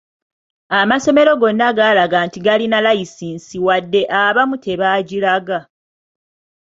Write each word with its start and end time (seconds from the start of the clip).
Amasomero 0.79 1.33
gonna 1.41 1.69
gaalaga 1.77 2.17
nti 2.27 2.39
galina 2.45 2.77
layisinsi 2.85 3.55
wadde 3.65 4.01
abamu 4.25 4.55
tebaagiraga. 4.65 5.59